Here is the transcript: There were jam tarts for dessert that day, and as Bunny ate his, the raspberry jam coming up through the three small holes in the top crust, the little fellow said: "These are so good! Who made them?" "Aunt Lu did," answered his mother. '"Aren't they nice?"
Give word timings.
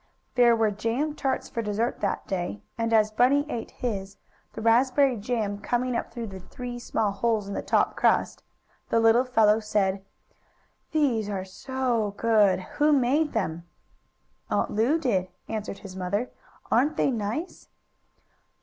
There 0.33 0.55
were 0.55 0.71
jam 0.71 1.13
tarts 1.13 1.47
for 1.47 1.61
dessert 1.61 1.99
that 1.99 2.25
day, 2.25 2.63
and 2.75 2.91
as 2.91 3.11
Bunny 3.11 3.45
ate 3.47 3.69
his, 3.69 4.17
the 4.53 4.59
raspberry 4.63 5.15
jam 5.15 5.59
coming 5.59 5.95
up 5.95 6.11
through 6.11 6.25
the 6.25 6.39
three 6.39 6.79
small 6.79 7.11
holes 7.11 7.47
in 7.47 7.53
the 7.53 7.61
top 7.61 7.95
crust, 7.95 8.41
the 8.89 8.99
little 8.99 9.23
fellow 9.25 9.59
said: 9.59 10.03
"These 10.91 11.29
are 11.29 11.45
so 11.45 12.15
good! 12.17 12.61
Who 12.81 12.91
made 12.91 13.33
them?" 13.33 13.67
"Aunt 14.49 14.71
Lu 14.71 14.97
did," 14.97 15.27
answered 15.47 15.77
his 15.85 15.95
mother. 15.95 16.31
'"Aren't 16.71 16.97
they 16.97 17.11
nice?" 17.11 17.67